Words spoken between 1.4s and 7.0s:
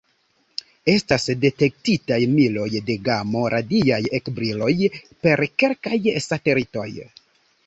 detektitaj miloj de gamo-radiaj ekbriloj per kelkaj satelitoj.